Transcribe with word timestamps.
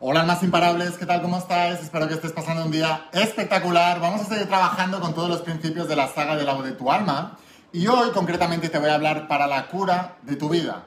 Hola 0.00 0.20
almas 0.20 0.44
imparables, 0.44 0.96
¿qué 0.96 1.06
tal? 1.06 1.20
¿Cómo 1.22 1.38
estáis? 1.38 1.80
Espero 1.80 2.06
que 2.06 2.14
estés 2.14 2.30
pasando 2.30 2.64
un 2.64 2.70
día 2.70 3.08
espectacular. 3.10 3.98
Vamos 3.98 4.20
a 4.20 4.24
seguir 4.26 4.46
trabajando 4.46 5.00
con 5.00 5.12
todos 5.12 5.28
los 5.28 5.42
principios 5.42 5.88
de 5.88 5.96
la 5.96 6.06
saga 6.06 6.36
del 6.36 6.48
agua 6.48 6.64
de 6.64 6.70
tu 6.70 6.92
alma. 6.92 7.36
Y 7.72 7.88
hoy 7.88 8.10
concretamente 8.12 8.68
te 8.68 8.78
voy 8.78 8.90
a 8.90 8.94
hablar 8.94 9.26
para 9.26 9.48
la 9.48 9.66
cura 9.66 10.18
de 10.22 10.36
tu 10.36 10.50
vida. 10.50 10.84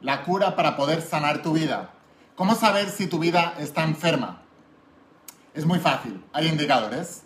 La 0.00 0.22
cura 0.22 0.54
para 0.54 0.76
poder 0.76 1.02
sanar 1.02 1.42
tu 1.42 1.54
vida. 1.54 1.90
¿Cómo 2.36 2.54
saber 2.54 2.88
si 2.88 3.08
tu 3.08 3.18
vida 3.18 3.54
está 3.58 3.82
enferma? 3.82 4.42
Es 5.52 5.66
muy 5.66 5.80
fácil, 5.80 6.24
hay 6.32 6.46
indicadores. 6.46 7.24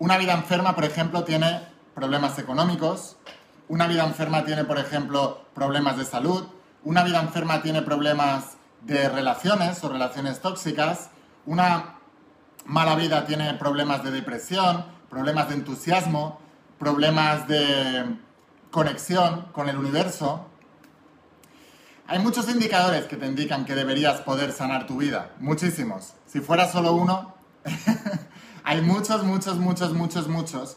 Una 0.00 0.18
vida 0.18 0.32
enferma, 0.32 0.74
por 0.74 0.84
ejemplo, 0.84 1.22
tiene 1.22 1.60
problemas 1.94 2.36
económicos. 2.40 3.18
Una 3.68 3.86
vida 3.86 4.02
enferma 4.02 4.44
tiene, 4.44 4.64
por 4.64 4.80
ejemplo, 4.80 5.44
problemas 5.54 5.96
de 5.96 6.04
salud. 6.04 6.44
Una 6.82 7.04
vida 7.04 7.20
enferma 7.20 7.62
tiene 7.62 7.82
problemas 7.82 8.56
de 8.82 9.08
relaciones 9.08 9.82
o 9.84 9.88
relaciones 9.88 10.40
tóxicas. 10.40 11.10
Una 11.46 11.96
mala 12.64 12.94
vida 12.94 13.26
tiene 13.26 13.54
problemas 13.54 14.02
de 14.04 14.10
depresión, 14.10 14.84
problemas 15.08 15.48
de 15.48 15.54
entusiasmo, 15.54 16.40
problemas 16.78 17.46
de 17.48 18.16
conexión 18.70 19.46
con 19.52 19.68
el 19.68 19.76
universo. 19.76 20.46
Hay 22.06 22.18
muchos 22.18 22.48
indicadores 22.48 23.04
que 23.04 23.16
te 23.16 23.26
indican 23.26 23.64
que 23.64 23.74
deberías 23.74 24.20
poder 24.22 24.52
sanar 24.52 24.86
tu 24.86 24.96
vida, 24.96 25.32
muchísimos. 25.38 26.14
Si 26.26 26.40
fuera 26.40 26.70
solo 26.70 26.94
uno, 26.94 27.34
hay 28.64 28.80
muchos, 28.80 29.22
muchos, 29.24 29.58
muchos, 29.58 29.92
muchos, 29.92 30.28
muchos. 30.28 30.76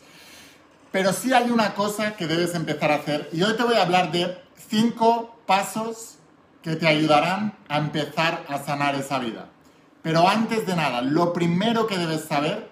Pero 0.92 1.12
sí 1.12 1.34
hay 1.34 1.50
una 1.50 1.74
cosa 1.74 2.16
que 2.16 2.28
debes 2.28 2.54
empezar 2.54 2.92
a 2.92 2.96
hacer 2.96 3.30
y 3.32 3.42
hoy 3.42 3.56
te 3.56 3.64
voy 3.64 3.76
a 3.76 3.82
hablar 3.82 4.12
de 4.12 4.38
cinco 4.70 5.40
pasos 5.48 6.18
que 6.64 6.76
te 6.76 6.88
ayudarán 6.88 7.54
a 7.68 7.78
empezar 7.78 8.46
a 8.48 8.58
sanar 8.58 8.96
esa 8.96 9.20
vida. 9.20 9.50
Pero 10.02 10.28
antes 10.28 10.66
de 10.66 10.76
nada, 10.76 11.02
lo 11.02 11.34
primero 11.34 11.86
que 11.86 11.98
debes 11.98 12.26
saber 12.26 12.72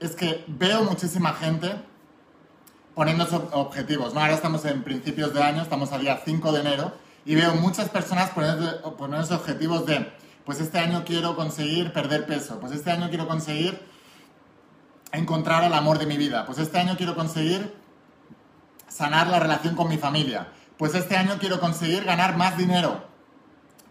es 0.00 0.16
que 0.16 0.44
veo 0.46 0.84
muchísima 0.84 1.34
gente 1.34 1.74
poniéndose 2.94 3.36
objetivos. 3.52 4.14
Ahora 4.16 4.34
estamos 4.34 4.64
en 4.64 4.82
principios 4.82 5.34
de 5.34 5.42
año, 5.42 5.62
estamos 5.62 5.92
a 5.92 5.98
día 5.98 6.20
5 6.24 6.52
de 6.52 6.60
enero, 6.60 6.92
y 7.26 7.34
veo 7.34 7.54
muchas 7.54 7.88
personas 7.88 8.30
poniéndose 8.30 9.34
objetivos 9.34 9.86
de, 9.86 10.12
pues 10.44 10.60
este 10.60 10.78
año 10.78 11.04
quiero 11.04 11.36
conseguir 11.36 11.92
perder 11.92 12.26
peso, 12.26 12.60
pues 12.60 12.72
este 12.72 12.90
año 12.90 13.08
quiero 13.08 13.26
conseguir 13.26 13.80
encontrar 15.12 15.64
el 15.64 15.72
amor 15.72 15.98
de 15.98 16.06
mi 16.06 16.16
vida, 16.16 16.44
pues 16.44 16.58
este 16.58 16.78
año 16.78 16.96
quiero 16.96 17.14
conseguir 17.14 17.74
sanar 18.88 19.28
la 19.28 19.40
relación 19.40 19.74
con 19.74 19.88
mi 19.88 19.96
familia, 19.96 20.48
pues 20.76 20.94
este 20.94 21.16
año 21.16 21.38
quiero 21.38 21.60
conseguir 21.60 22.04
ganar 22.04 22.36
más 22.36 22.58
dinero, 22.58 23.13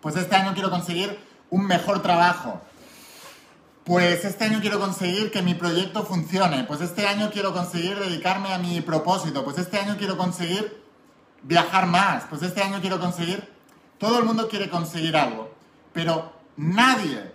pues 0.03 0.17
este 0.17 0.35
año 0.35 0.53
quiero 0.53 0.69
conseguir 0.69 1.17
un 1.49 1.65
mejor 1.65 2.01
trabajo. 2.01 2.61
Pues 3.85 4.25
este 4.25 4.43
año 4.43 4.59
quiero 4.59 4.77
conseguir 4.77 5.31
que 5.31 5.41
mi 5.41 5.53
proyecto 5.53 6.03
funcione. 6.03 6.65
Pues 6.65 6.81
este 6.81 7.07
año 7.07 7.31
quiero 7.31 7.53
conseguir 7.53 7.97
dedicarme 7.97 8.53
a 8.53 8.57
mi 8.57 8.81
propósito. 8.81 9.45
Pues 9.45 9.57
este 9.57 9.79
año 9.79 9.95
quiero 9.97 10.17
conseguir 10.17 10.83
viajar 11.41 11.87
más. 11.87 12.25
Pues 12.29 12.43
este 12.43 12.61
año 12.61 12.81
quiero 12.81 12.99
conseguir... 12.99 13.49
Todo 13.97 14.19
el 14.19 14.25
mundo 14.25 14.49
quiere 14.49 14.69
conseguir 14.69 15.15
algo. 15.15 15.55
Pero 15.93 16.33
nadie, 16.57 17.31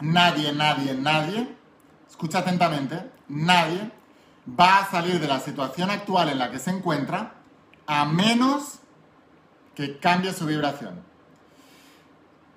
nadie, 0.00 0.52
nadie, 0.52 0.94
nadie, 0.94 1.56
escucha 2.10 2.40
atentamente, 2.40 3.08
nadie 3.28 3.88
va 4.48 4.78
a 4.78 4.90
salir 4.90 5.20
de 5.20 5.28
la 5.28 5.38
situación 5.38 5.90
actual 5.90 6.28
en 6.28 6.40
la 6.40 6.50
que 6.50 6.58
se 6.58 6.70
encuentra 6.70 7.34
a 7.86 8.04
menos 8.04 8.80
que 9.76 9.98
cambie 9.98 10.32
su 10.32 10.44
vibración. 10.46 11.11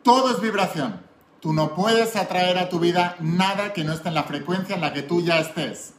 Todo 0.06 0.30
es 0.30 0.40
vibración. 0.40 1.02
Tú 1.40 1.52
no 1.52 1.74
puedes 1.74 2.16
atraer 2.16 2.60
a 2.60 2.70
tu 2.70 2.78
vida 2.80 3.16
nada 3.20 3.74
que 3.74 3.84
no 3.84 3.92
esté 3.92 4.10
en 4.10 4.14
la 4.14 4.26
frecuencia 4.26 4.76
en 4.76 4.82
la 4.82 4.94
que 4.94 5.02
tú 5.02 5.20
ya 5.20 5.40
estés. 5.40 5.96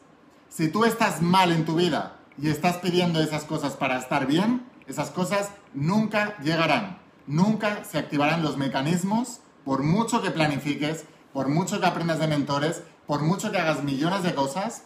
Si 0.48 0.68
tú 0.68 0.84
estás 0.84 1.22
mal 1.22 1.50
en 1.50 1.64
tu 1.64 1.74
vida 1.74 2.14
y 2.40 2.48
estás 2.48 2.76
pidiendo 2.76 3.20
esas 3.20 3.42
cosas 3.42 3.74
para 3.74 3.98
estar 3.98 4.28
bien, 4.28 4.64
esas 4.86 5.10
cosas 5.10 5.50
nunca 5.74 6.38
llegarán. 6.38 7.00
Nunca 7.26 7.82
se 7.82 7.98
activarán 7.98 8.44
los 8.44 8.56
mecanismos 8.56 9.40
por 9.64 9.82
mucho 9.82 10.22
que 10.22 10.30
planifiques, 10.30 11.04
por 11.32 11.48
mucho 11.48 11.80
que 11.80 11.86
aprendas 11.86 12.20
de 12.20 12.28
mentores, 12.28 12.84
por 13.08 13.22
mucho 13.22 13.50
que 13.50 13.58
hagas 13.58 13.82
millones 13.82 14.22
de 14.22 14.36
cosas. 14.36 14.84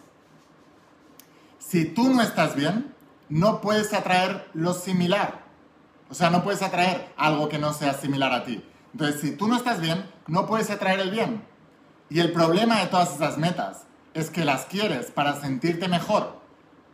Si 1.58 1.84
tú 1.84 2.08
no 2.08 2.22
estás 2.22 2.56
bien, 2.56 2.94
no 3.28 3.60
puedes 3.60 3.92
atraer 3.92 4.48
lo 4.54 4.72
similar. 4.72 5.44
O 6.08 6.14
sea, 6.14 6.30
no 6.30 6.42
puedes 6.42 6.62
atraer 6.62 7.12
algo 7.18 7.50
que 7.50 7.58
no 7.58 7.74
sea 7.74 7.92
similar 7.92 8.32
a 8.32 8.44
ti. 8.44 8.64
Entonces, 8.92 9.20
si 9.20 9.32
tú 9.32 9.48
no 9.48 9.56
estás 9.56 9.80
bien, 9.80 10.04
no 10.26 10.46
puedes 10.46 10.70
atraer 10.70 11.00
el 11.00 11.10
bien. 11.10 11.44
Y 12.08 12.20
el 12.20 12.32
problema 12.32 12.80
de 12.80 12.86
todas 12.86 13.14
esas 13.14 13.38
metas 13.38 13.84
es 14.14 14.30
que 14.30 14.44
las 14.44 14.64
quieres 14.66 15.10
para 15.10 15.40
sentirte 15.40 15.88
mejor. 15.88 16.40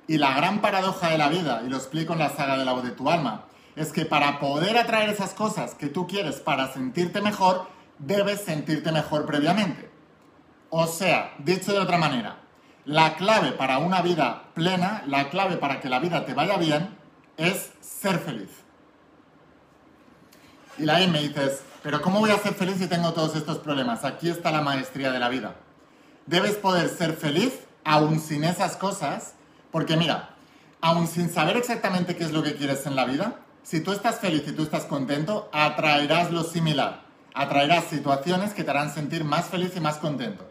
Y 0.07 0.19
la 0.19 0.35
gran 0.35 0.61
paradoja 0.61 1.09
de 1.09 1.19
la 1.19 1.29
vida, 1.29 1.63
y 1.65 1.69
lo 1.69 1.77
explico 1.77 2.13
en 2.13 2.21
la 2.21 2.31
saga 2.31 2.59
de 2.59 2.65
la 2.65 2.73
voz 2.73 2.85
de 2.85 2.91
tu 2.91 3.11
alma, 3.11 3.47
es 3.75 3.93
que 3.93 4.07
para 4.07 4.39
poder 4.39 4.77
atraer 4.79 5.11
esas 5.11 5.35
cosas 5.35 5.75
que 5.75 5.89
tú 5.89 6.07
quieres 6.07 6.37
para 6.37 6.73
sentirte 6.73 7.21
mejor, 7.21 7.67
debes 7.99 8.43
sentirte 8.43 8.93
mejor 8.93 9.27
previamente. 9.27 9.91
O 10.71 10.87
sea, 10.87 11.35
dicho 11.39 11.73
de 11.73 11.79
otra 11.79 11.99
manera, 11.99 12.39
la 12.85 13.17
clave 13.17 13.53
para 13.53 13.79
una 13.79 14.03
vida 14.03 14.45
plena, 14.55 15.03
la 15.07 15.29
clave 15.29 15.57
para 15.57 15.81
que 15.81 15.89
la 15.89 15.99
vida 15.99 16.25
te 16.25 16.35
vaya 16.35 16.57
bien, 16.57 16.97
es 17.37 17.73
ser 17.81 18.19
feliz. 18.19 18.51
Y 20.79 20.85
la 20.85 20.99
me 21.07 21.23
dices, 21.23 21.63
pero 21.87 22.03
¿cómo 22.03 22.19
voy 22.19 22.31
a 22.31 22.39
ser 22.39 22.53
feliz 22.55 22.79
si 22.79 22.89
tengo 22.89 23.13
todos 23.13 23.37
estos 23.37 23.59
problemas? 23.59 24.05
Aquí 24.05 24.29
está 24.29 24.51
la 24.51 24.61
maestría 24.61 25.13
de 25.13 25.21
la 25.21 25.29
vida. 25.29 25.55
Debes 26.27 26.57
poder 26.57 26.89
ser 26.89 27.13
feliz 27.13 27.61
aún 27.85 28.19
sin 28.19 28.43
esas 28.43 28.77
cosas, 28.77 29.35
porque 29.71 29.97
mira, 29.97 30.31
aún 30.81 31.07
sin 31.07 31.31
saber 31.31 31.57
exactamente 31.57 32.17
qué 32.17 32.25
es 32.25 32.33
lo 32.33 32.43
que 32.43 32.57
quieres 32.57 32.87
en 32.87 32.97
la 32.97 33.05
vida, 33.05 33.37
si 33.63 33.83
tú 33.83 33.93
estás 33.93 34.19
feliz 34.19 34.43
y 34.49 34.51
tú 34.51 34.65
estás 34.65 34.83
contento, 34.87 35.49
atraerás 35.53 36.33
lo 36.33 36.43
similar. 36.43 37.03
Atraerás 37.35 37.85
situaciones 37.85 38.53
que 38.53 38.65
te 38.65 38.71
harán 38.73 38.93
sentir 38.93 39.23
más 39.23 39.45
feliz 39.45 39.71
y 39.77 39.81
más 39.81 39.99
contento. 39.99 40.45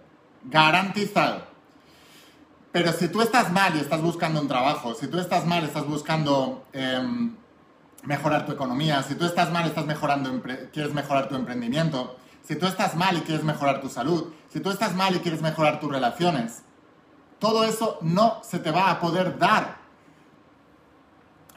Garantizado. 0.45 1.43
Pero 2.71 2.93
si 2.93 3.09
tú 3.09 3.21
estás 3.21 3.51
mal 3.51 3.75
y 3.75 3.79
estás 3.79 4.01
buscando 4.01 4.39
un 4.39 4.47
trabajo, 4.47 4.93
si 4.93 5.07
tú 5.07 5.19
estás 5.19 5.45
mal 5.45 5.63
y 5.63 5.65
estás 5.65 5.85
buscando 5.85 6.65
em, 6.71 7.35
mejorar 8.05 8.45
tu 8.45 8.51
economía, 8.51 9.03
si 9.03 9.15
tú 9.15 9.25
estás 9.25 9.51
mal, 9.51 9.65
estás 9.65 9.85
mejorando, 9.85 10.41
quieres 10.71 10.93
mejorar 10.93 11.27
tu 11.27 11.35
emprendimiento, 11.35 12.17
si 12.43 12.55
tú 12.55 12.67
estás 12.67 12.95
mal 12.95 13.17
y 13.17 13.21
quieres 13.21 13.43
mejorar 13.43 13.81
tu 13.81 13.89
salud, 13.89 14.31
si 14.51 14.59
tú 14.59 14.69
estás 14.69 14.95
mal 14.95 15.15
y 15.15 15.19
quieres 15.19 15.41
mejorar 15.41 15.79
tus 15.79 15.91
relaciones, 15.91 16.61
todo 17.39 17.63
eso 17.63 17.97
no 18.01 18.41
se 18.43 18.59
te 18.59 18.71
va 18.71 18.91
a 18.91 18.99
poder 18.99 19.37
dar. 19.37 19.77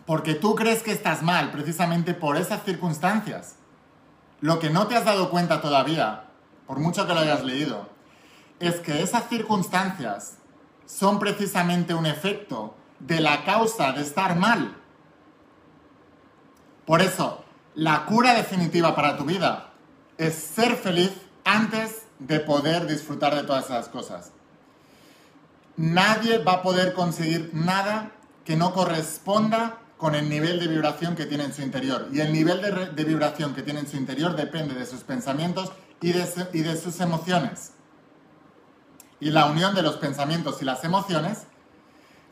Porque 0.07 0.35
tú 0.35 0.55
crees 0.55 0.83
que 0.83 0.93
estás 0.93 1.23
mal 1.23 1.51
precisamente 1.51 2.15
por 2.15 2.37
esas 2.39 2.65
circunstancias. 2.65 3.57
Lo 4.41 4.59
que 4.59 4.71
no 4.71 4.87
te 4.87 4.97
has 4.97 5.05
dado 5.05 5.31
cuenta 5.31 5.61
todavía, 5.61 6.25
por 6.67 6.79
mucho 6.79 7.07
que 7.07 7.13
lo 7.13 7.21
hayas 7.21 7.45
leído, 7.45 7.89
es 8.59 8.77
que 8.77 9.03
esas 9.03 9.29
circunstancias 9.29 10.39
son 10.87 11.19
precisamente 11.19 11.93
un 11.93 12.07
efecto 12.07 12.75
de 12.99 13.21
la 13.21 13.45
causa 13.45 13.93
de 13.93 14.03
estar 14.03 14.37
mal. 14.37 14.75
Por 16.89 17.03
eso, 17.03 17.45
la 17.75 18.07
cura 18.07 18.33
definitiva 18.33 18.97
para 18.97 19.19
tu 19.19 19.27
vida 19.27 19.73
es 20.17 20.33
ser 20.35 20.75
feliz 20.75 21.13
antes 21.45 22.05
de 22.19 22.41
poder 22.41 22.87
disfrutar 22.87 23.35
de 23.35 23.43
todas 23.43 23.67
esas 23.67 23.91
cosas. 23.91 24.33
Nadie 25.77 26.39
va 26.39 26.53
a 26.55 26.63
poder 26.63 26.95
conseguir 26.95 27.51
nada 27.53 28.13
que 28.47 28.57
no 28.57 28.73
corresponda 28.73 29.81
con 29.99 30.15
el 30.15 30.31
nivel 30.31 30.61
de 30.61 30.67
vibración 30.67 31.15
que 31.15 31.27
tiene 31.27 31.45
en 31.45 31.53
su 31.53 31.61
interior. 31.61 32.09
Y 32.11 32.21
el 32.21 32.33
nivel 32.33 32.63
de, 32.95 33.05
vibración 33.05 33.55
que 33.55 33.63
tiene 33.63 33.81
en 33.81 33.87
su 33.87 33.99
interior 33.99 34.35
depende 34.35 34.73
de 34.75 34.87
sus 34.87 35.01
pensamientos 35.01 35.71
y 36.01 36.13
de, 36.13 36.27
y 36.55 36.61
de 36.61 36.75
sus 36.79 37.01
emociones. 37.01 37.73
Y 39.21 39.29
la 39.29 39.45
unión 39.45 39.75
de 39.75 39.83
los 39.83 39.97
pensamientos 39.97 40.63
y 40.63 40.65
las 40.65 40.85
emociones 40.85 41.43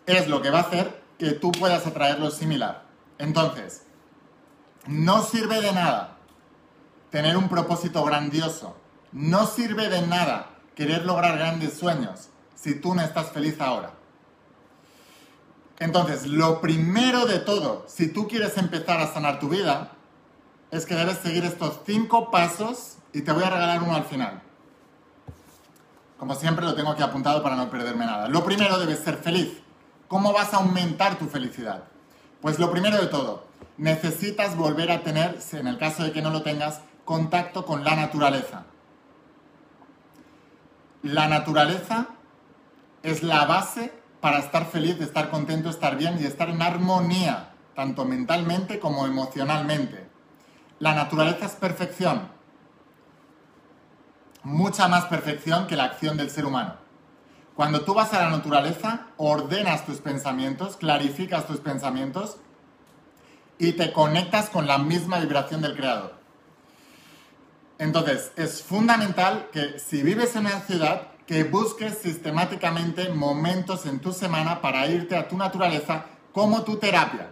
es 0.07 0.29
lo 0.29 0.41
que 0.41 0.49
va 0.49 0.61
a 0.61 0.63
hacer 0.63 1.03
que 1.19 1.33
tú 1.33 1.53
puedas 1.53 1.87
atraer 1.87 2.19
lo 2.21 2.31
similar. 2.31 2.85
Entonces, 3.19 3.83
no 4.87 5.23
sirve 5.23 5.61
de 5.61 5.73
nada 5.73 6.17
tener 7.11 7.37
un 7.37 7.49
propósito 7.49 8.05
grandioso. 8.05 8.77
No 9.13 9.47
sirve 9.47 9.89
de 9.89 10.07
nada 10.07 10.51
querer 10.75 11.07
lograr 11.07 11.39
grandes 11.39 11.79
sueños 11.79 12.29
si 12.55 12.75
tú 12.75 12.95
no 12.95 13.03
estás 13.03 13.31
feliz 13.31 13.61
ahora. 13.61 13.93
Entonces, 15.79 16.27
lo 16.27 16.61
primero 16.61 17.27
de 17.27 17.39
todo, 17.39 17.85
si 17.89 18.09
tú 18.09 18.29
quieres 18.29 18.57
empezar 18.57 19.01
a 19.01 19.13
sanar 19.13 19.39
tu 19.39 19.49
vida, 19.49 19.93
es 20.71 20.87
que 20.87 20.95
debes 20.95 21.19
seguir 21.19 21.45
estos 21.45 21.81
cinco 21.87 22.31
pasos 22.31 22.99
y 23.13 23.23
te 23.23 23.33
voy 23.33 23.45
a 23.45 23.51
regalar 23.51 23.83
uno 23.83 23.95
al 23.95 24.05
final. 24.05 24.43
Como 26.19 26.35
siempre 26.35 26.65
lo 26.65 26.75
tengo 26.75 26.91
aquí 26.91 27.03
apuntado 27.03 27.43
para 27.43 27.57
no 27.57 27.71
perderme 27.71 28.07
nada. 28.07 28.29
Lo 28.29 28.43
primero 28.45 28.79
debes 28.79 29.01
ser 29.01 29.17
feliz. 29.17 29.61
¿Cómo 30.09 30.33
vas 30.33 30.55
a 30.55 30.59
aumentar 30.59 31.19
tu 31.19 31.27
felicidad? 31.27 31.85
Pues 32.41 32.59
lo 32.59 32.71
primero 32.71 32.97
de 32.99 33.07
todo, 33.07 33.46
necesitas 33.79 34.57
volver 34.57 34.91
a 34.91 35.03
tener, 35.03 35.39
en 35.53 35.67
el 35.67 35.79
caso 35.79 36.05
de 36.05 36.13
que 36.13 36.23
no 36.23 36.31
lo 36.31 36.43
tengas, 36.43 36.81
contacto 37.05 37.65
con 37.65 37.85
la 37.85 37.95
naturaleza. 37.95 38.65
La 41.03 41.29
naturaleza 41.29 42.09
es 43.03 43.23
la 43.23 43.45
base 43.45 43.93
para 44.21 44.39
estar 44.39 44.67
feliz, 44.67 45.01
estar 45.01 45.31
contento, 45.31 45.71
estar 45.71 45.97
bien 45.97 46.19
y 46.21 46.25
estar 46.25 46.49
en 46.49 46.63
armonía, 46.63 47.51
tanto 47.75 48.05
mentalmente 48.05 48.81
como 48.81 49.07
emocionalmente. 49.07 50.09
La 50.79 50.95
naturaleza 50.95 51.47
es 51.47 51.53
perfección, 51.53 52.29
mucha 54.43 54.89
más 54.89 55.05
perfección 55.07 55.67
que 55.67 55.77
la 55.77 55.85
acción 55.85 56.17
del 56.17 56.31
ser 56.31 56.45
humano. 56.45 56.75
Cuando 57.55 57.83
tú 57.83 57.95
vas 57.95 58.13
a 58.13 58.23
la 58.23 58.31
naturaleza, 58.31 59.07
ordenas 59.17 59.87
tus 59.87 59.99
pensamientos, 59.99 60.77
clarificas 60.77 61.47
tus 61.47 61.59
pensamientos 61.59 62.39
y 63.59 63.73
te 63.73 63.93
conectas 63.93 64.51
con 64.51 64.67
la 64.67 64.79
misma 64.79 65.19
vibración 65.19 65.63
del 65.63 65.77
creador. 65.77 66.15
Entonces, 67.79 68.33
es 68.37 68.63
fundamental 68.63 69.49
que 69.53 69.79
si 69.79 70.03
vives 70.03 70.35
en 70.37 70.47
una 70.47 70.61
ciudad, 70.61 71.09
que 71.27 71.45
busques 71.45 71.99
sistemáticamente 71.99 73.09
momentos 73.11 73.85
en 73.87 73.99
tu 74.01 74.13
semana 74.13 74.61
para 74.61 74.87
irte 74.87 75.17
a 75.17 75.29
tu 75.29 75.37
naturaleza 75.37 76.07
como 76.33 76.63
tu 76.63 76.77
terapia. 76.77 77.31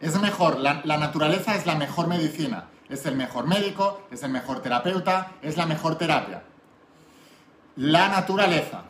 Es 0.00 0.20
mejor, 0.20 0.58
la, 0.58 0.82
naturaleza 0.84 1.54
es 1.54 1.64
la 1.64 1.76
mejor 1.76 2.08
medicina, 2.08 2.68
es 2.90 3.06
el 3.06 3.16
mejor 3.16 3.46
médico, 3.46 4.02
es 4.10 4.22
el 4.22 4.30
mejor 4.30 4.60
terapeuta, 4.60 5.32
es 5.40 5.56
la 5.56 5.64
mejor 5.64 5.96
terapia. 5.96 6.42
La 7.76 8.08
naturaleza. 8.08 8.82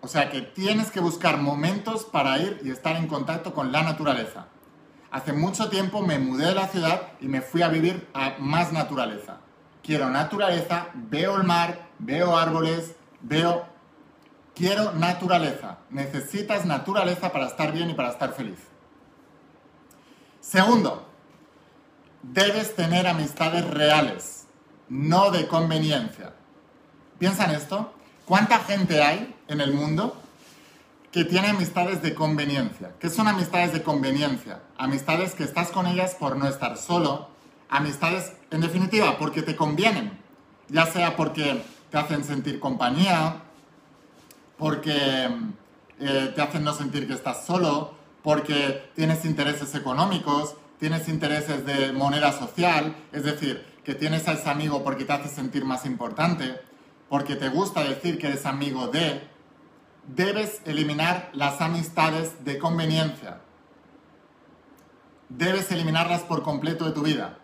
O 0.00 0.08
sea 0.08 0.30
que 0.30 0.42
tienes 0.42 0.90
que 0.90 1.00
buscar 1.00 1.38
momentos 1.38 2.04
para 2.04 2.38
ir 2.38 2.60
y 2.64 2.70
estar 2.70 2.96
en 2.96 3.08
contacto 3.08 3.52
con 3.52 3.72
la 3.72 3.82
naturaleza. 3.82 4.46
Hace 5.10 5.32
mucho 5.32 5.70
tiempo 5.70 6.02
me 6.02 6.18
mudé 6.18 6.46
de 6.46 6.54
la 6.54 6.68
ciudad 6.68 7.12
y 7.20 7.28
me 7.28 7.40
fui 7.40 7.62
a 7.62 7.68
vivir 7.68 8.08
a 8.14 8.36
más 8.38 8.72
naturaleza. 8.72 9.38
Quiero 9.82 10.10
naturaleza, 10.10 10.88
veo 10.94 11.36
el 11.36 11.44
mar, 11.44 11.88
veo 11.98 12.36
árboles, 12.36 12.94
veo... 13.20 13.66
Quiero 14.54 14.92
naturaleza. 14.92 15.78
Necesitas 15.88 16.66
naturaleza 16.66 17.32
para 17.32 17.46
estar 17.46 17.72
bien 17.72 17.90
y 17.90 17.94
para 17.94 18.10
estar 18.10 18.32
feliz. 18.32 18.58
Segundo, 20.40 21.06
debes 22.22 22.74
tener 22.74 23.06
amistades 23.06 23.64
reales, 23.70 24.46
no 24.88 25.30
de 25.30 25.46
conveniencia. 25.46 26.34
Piensa 27.18 27.44
en 27.44 27.52
esto. 27.52 27.92
¿Cuánta 28.28 28.58
gente 28.58 29.02
hay 29.02 29.34
en 29.48 29.62
el 29.62 29.72
mundo 29.72 30.14
que 31.10 31.24
tiene 31.24 31.48
amistades 31.48 32.02
de 32.02 32.14
conveniencia. 32.14 32.92
¿Qué 33.00 33.08
son 33.08 33.28
amistades 33.28 33.72
de 33.72 33.82
conveniencia? 33.82 34.60
Amistades 34.76 35.34
que 35.34 35.44
estás 35.44 35.70
con 35.70 35.86
ellas 35.86 36.14
por 36.14 36.36
no 36.36 36.46
estar 36.46 36.76
solo. 36.76 37.30
Amistades, 37.70 38.32
en 38.50 38.60
definitiva, 38.60 39.18
porque 39.18 39.42
te 39.42 39.56
convienen. 39.56 40.12
Ya 40.68 40.84
sea 40.84 41.16
porque 41.16 41.62
te 41.90 41.96
hacen 41.96 42.22
sentir 42.24 42.60
compañía, 42.60 43.36
porque 44.58 45.28
eh, 45.98 46.32
te 46.34 46.42
hacen 46.42 46.64
no 46.64 46.74
sentir 46.74 47.06
que 47.06 47.14
estás 47.14 47.46
solo, 47.46 47.94
porque 48.22 48.90
tienes 48.94 49.24
intereses 49.24 49.74
económicos, 49.74 50.54
tienes 50.78 51.08
intereses 51.08 51.64
de 51.64 51.92
moneda 51.92 52.32
social, 52.32 52.94
es 53.12 53.24
decir, 53.24 53.64
que 53.82 53.94
tienes 53.94 54.28
a 54.28 54.32
ese 54.32 54.50
amigo 54.50 54.84
porque 54.84 55.06
te 55.06 55.14
hace 55.14 55.30
sentir 55.30 55.64
más 55.64 55.86
importante, 55.86 56.60
porque 57.08 57.36
te 57.36 57.48
gusta 57.48 57.82
decir 57.82 58.18
que 58.18 58.28
eres 58.28 58.46
amigo 58.46 58.88
de, 58.88 59.28
debes 60.06 60.60
eliminar 60.64 61.30
las 61.32 61.60
amistades 61.60 62.44
de 62.44 62.58
conveniencia. 62.58 63.40
Debes 65.28 65.70
eliminarlas 65.70 66.22
por 66.22 66.42
completo 66.42 66.84
de 66.84 66.92
tu 66.92 67.02
vida. 67.02 67.38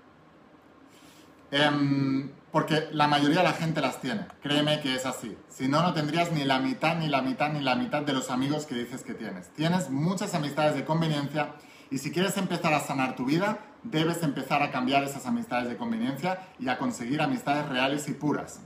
Em, 1.50 2.30
porque 2.50 2.88
la 2.92 3.08
mayoría 3.08 3.38
de 3.38 3.44
la 3.44 3.52
gente 3.52 3.80
las 3.80 4.00
tiene. 4.00 4.26
Créeme 4.42 4.80
que 4.80 4.94
es 4.94 5.06
así. 5.06 5.36
Si 5.48 5.68
no, 5.68 5.82
no 5.82 5.92
tendrías 5.92 6.32
ni 6.32 6.44
la 6.44 6.58
mitad, 6.58 6.96
ni 6.96 7.08
la 7.08 7.20
mitad, 7.20 7.52
ni 7.52 7.60
la 7.60 7.74
mitad 7.74 8.02
de 8.02 8.12
los 8.12 8.30
amigos 8.30 8.66
que 8.66 8.74
dices 8.74 9.02
que 9.02 9.14
tienes. 9.14 9.50
Tienes 9.54 9.90
muchas 9.90 10.34
amistades 10.34 10.74
de 10.74 10.84
conveniencia 10.84 11.54
y 11.90 11.98
si 11.98 12.10
quieres 12.10 12.36
empezar 12.36 12.72
a 12.72 12.80
sanar 12.80 13.16
tu 13.16 13.24
vida, 13.24 13.58
debes 13.82 14.22
empezar 14.22 14.62
a 14.62 14.70
cambiar 14.70 15.04
esas 15.04 15.26
amistades 15.26 15.68
de 15.68 15.76
conveniencia 15.76 16.48
y 16.58 16.68
a 16.68 16.78
conseguir 16.78 17.20
amistades 17.20 17.68
reales 17.68 18.08
y 18.08 18.12
puras. 18.12 18.60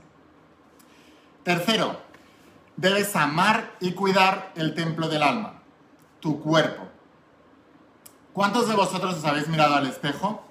Tercero, 1.49 1.99
debes 2.77 3.15
amar 3.15 3.71
y 3.79 3.93
cuidar 3.93 4.51
el 4.55 4.75
templo 4.75 5.09
del 5.09 5.23
alma, 5.23 5.63
tu 6.19 6.39
cuerpo. 6.39 6.83
¿Cuántos 8.33 8.69
de 8.69 8.75
vosotros 8.75 9.15
os 9.15 9.25
habéis 9.25 9.47
mirado 9.47 9.73
al 9.73 9.87
espejo 9.87 10.43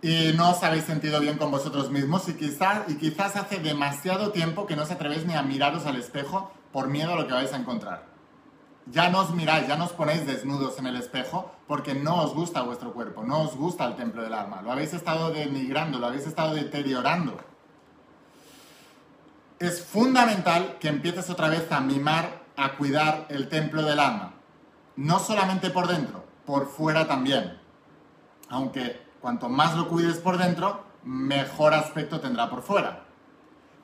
y 0.00 0.30
no 0.36 0.52
os 0.52 0.62
habéis 0.62 0.84
sentido 0.84 1.18
bien 1.18 1.38
con 1.38 1.50
vosotros 1.50 1.90
mismos 1.90 2.28
y 2.28 2.34
quizás, 2.34 2.82
y 2.86 2.98
quizás 2.98 3.34
hace 3.34 3.58
demasiado 3.58 4.30
tiempo 4.30 4.64
que 4.64 4.76
no 4.76 4.84
os 4.84 4.92
atrevéis 4.92 5.26
ni 5.26 5.34
a 5.34 5.42
miraros 5.42 5.86
al 5.86 5.96
espejo 5.96 6.52
por 6.70 6.86
miedo 6.86 7.14
a 7.14 7.16
lo 7.16 7.26
que 7.26 7.32
vais 7.32 7.52
a 7.52 7.56
encontrar? 7.56 8.06
Ya 8.86 9.08
no 9.08 9.22
os 9.22 9.34
miráis, 9.34 9.66
ya 9.66 9.76
no 9.76 9.86
os 9.86 9.92
ponéis 9.92 10.24
desnudos 10.24 10.78
en 10.78 10.86
el 10.86 10.94
espejo 10.94 11.50
porque 11.66 11.96
no 11.96 12.22
os 12.22 12.32
gusta 12.32 12.62
vuestro 12.62 12.92
cuerpo, 12.92 13.24
no 13.24 13.40
os 13.40 13.56
gusta 13.56 13.86
el 13.86 13.96
templo 13.96 14.22
del 14.22 14.34
alma. 14.34 14.62
Lo 14.62 14.70
habéis 14.70 14.94
estado 14.94 15.32
denigrando, 15.32 15.98
lo 15.98 16.06
habéis 16.06 16.28
estado 16.28 16.54
deteriorando 16.54 17.40
es 19.62 19.80
fundamental 19.80 20.76
que 20.80 20.88
empieces 20.88 21.30
otra 21.30 21.48
vez 21.48 21.70
a 21.70 21.80
mimar, 21.80 22.42
a 22.56 22.72
cuidar 22.72 23.26
el 23.28 23.48
templo 23.48 23.82
del 23.82 24.00
alma. 24.00 24.34
No 24.96 25.20
solamente 25.20 25.70
por 25.70 25.86
dentro, 25.86 26.24
por 26.44 26.68
fuera 26.68 27.06
también. 27.06 27.60
Aunque 28.48 29.00
cuanto 29.20 29.48
más 29.48 29.76
lo 29.76 29.86
cuides 29.86 30.16
por 30.16 30.36
dentro, 30.36 30.84
mejor 31.04 31.74
aspecto 31.74 32.18
tendrá 32.18 32.50
por 32.50 32.62
fuera. 32.62 33.04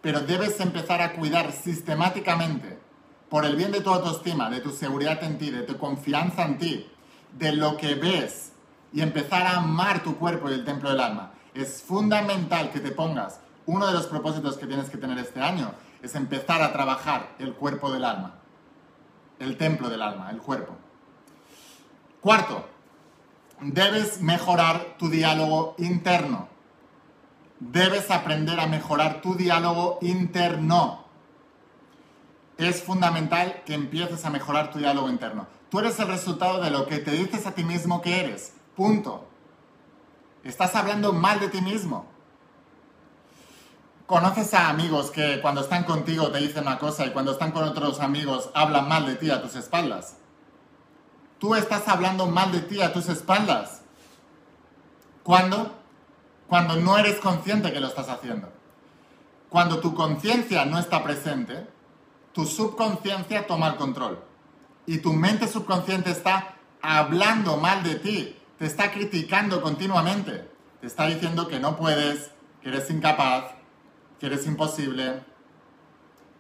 Pero 0.02 0.18
debes 0.18 0.58
empezar 0.58 1.00
a 1.00 1.12
cuidar 1.12 1.52
sistemáticamente, 1.52 2.80
por 3.28 3.44
el 3.44 3.54
bien 3.54 3.70
de 3.70 3.80
tu 3.80 3.90
autoestima, 3.90 4.50
de 4.50 4.60
tu 4.60 4.70
seguridad 4.70 5.22
en 5.22 5.38
ti, 5.38 5.50
de 5.50 5.62
tu 5.62 5.78
confianza 5.78 6.42
en 6.44 6.58
ti, 6.58 6.90
de 7.38 7.52
lo 7.52 7.76
que 7.76 7.94
ves, 7.94 8.50
y 8.92 9.00
empezar 9.00 9.46
a 9.46 9.58
amar 9.58 10.02
tu 10.02 10.16
cuerpo 10.16 10.50
y 10.50 10.54
el 10.54 10.64
templo 10.64 10.90
del 10.90 10.98
alma. 10.98 11.34
Es 11.54 11.82
fundamental 11.82 12.72
que 12.72 12.80
te 12.80 12.90
pongas 12.90 13.38
uno 13.68 13.86
de 13.86 13.92
los 13.92 14.06
propósitos 14.06 14.56
que 14.56 14.66
tienes 14.66 14.88
que 14.88 14.96
tener 14.96 15.18
este 15.18 15.42
año 15.42 15.72
es 16.02 16.14
empezar 16.14 16.62
a 16.62 16.72
trabajar 16.72 17.34
el 17.38 17.52
cuerpo 17.52 17.92
del 17.92 18.02
alma, 18.02 18.36
el 19.38 19.58
templo 19.58 19.90
del 19.90 20.00
alma, 20.00 20.30
el 20.30 20.38
cuerpo. 20.38 20.74
Cuarto, 22.22 22.66
debes 23.60 24.22
mejorar 24.22 24.96
tu 24.98 25.10
diálogo 25.10 25.74
interno. 25.76 26.48
Debes 27.60 28.10
aprender 28.10 28.58
a 28.58 28.68
mejorar 28.68 29.20
tu 29.20 29.34
diálogo 29.34 29.98
interno. 30.00 31.04
Es 32.56 32.82
fundamental 32.82 33.64
que 33.66 33.74
empieces 33.74 34.24
a 34.24 34.30
mejorar 34.30 34.70
tu 34.70 34.78
diálogo 34.78 35.10
interno. 35.10 35.46
Tú 35.68 35.80
eres 35.80 35.98
el 35.98 36.08
resultado 36.08 36.62
de 36.62 36.70
lo 36.70 36.86
que 36.86 37.00
te 37.00 37.10
dices 37.10 37.46
a 37.46 37.52
ti 37.52 37.64
mismo 37.64 38.00
que 38.00 38.18
eres. 38.18 38.54
Punto. 38.74 39.28
Estás 40.42 40.74
hablando 40.74 41.12
mal 41.12 41.38
de 41.38 41.48
ti 41.48 41.60
mismo. 41.60 42.17
¿Conoces 44.08 44.54
a 44.54 44.70
amigos 44.70 45.10
que 45.10 45.38
cuando 45.42 45.60
están 45.60 45.84
contigo 45.84 46.30
te 46.30 46.38
dicen 46.38 46.62
una 46.62 46.78
cosa 46.78 47.04
y 47.04 47.10
cuando 47.10 47.32
están 47.32 47.52
con 47.52 47.64
otros 47.64 48.00
amigos 48.00 48.48
hablan 48.54 48.88
mal 48.88 49.04
de 49.04 49.16
ti 49.16 49.30
a 49.30 49.42
tus 49.42 49.54
espaldas? 49.54 50.16
Tú 51.38 51.54
estás 51.54 51.86
hablando 51.88 52.26
mal 52.26 52.50
de 52.50 52.60
ti 52.60 52.80
a 52.80 52.90
tus 52.90 53.10
espaldas. 53.10 53.82
¿Cuándo? 55.22 55.74
Cuando 56.46 56.76
no 56.76 56.96
eres 56.96 57.16
consciente 57.16 57.70
que 57.70 57.80
lo 57.80 57.88
estás 57.88 58.08
haciendo. 58.08 58.50
Cuando 59.50 59.78
tu 59.80 59.94
conciencia 59.94 60.64
no 60.64 60.78
está 60.78 61.04
presente, 61.04 61.68
tu 62.32 62.46
subconsciencia 62.46 63.46
toma 63.46 63.68
el 63.68 63.76
control. 63.76 64.24
Y 64.86 65.00
tu 65.00 65.12
mente 65.12 65.46
subconsciente 65.46 66.12
está 66.12 66.54
hablando 66.80 67.58
mal 67.58 67.82
de 67.82 67.96
ti, 67.96 68.38
te 68.56 68.64
está 68.64 68.90
criticando 68.90 69.60
continuamente, 69.60 70.50
te 70.80 70.86
está 70.86 71.04
diciendo 71.08 71.46
que 71.46 71.60
no 71.60 71.76
puedes, 71.76 72.30
que 72.62 72.70
eres 72.70 72.88
incapaz, 72.88 73.57
que 74.18 74.26
eres 74.26 74.46
imposible, 74.46 75.22